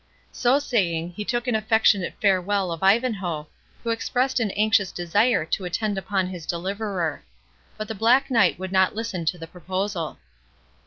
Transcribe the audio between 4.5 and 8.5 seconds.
anxious desire to attend upon his deliverer. But the Black